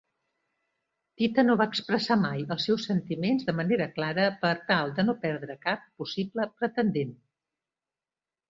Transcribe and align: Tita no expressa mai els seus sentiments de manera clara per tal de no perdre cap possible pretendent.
Tita 1.21 1.43
no 1.49 1.55
expressa 1.65 2.17
mai 2.21 2.41
els 2.55 2.65
seus 2.69 2.87
sentiments 2.89 3.45
de 3.51 3.55
manera 3.59 3.89
clara 3.99 4.25
per 4.47 4.55
tal 4.71 4.97
de 5.01 5.07
no 5.09 5.17
perdre 5.27 5.57
cap 5.69 5.85
possible 6.03 6.49
pretendent. 6.63 7.17